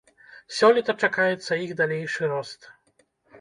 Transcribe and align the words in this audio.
Сёлета 0.59 0.95
чакаецца 1.07 1.59
іх 1.67 1.75
далейшы 1.83 2.21
рост. 2.33 2.67